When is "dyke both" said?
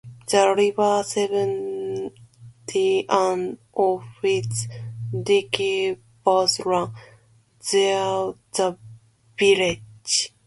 5.21-6.59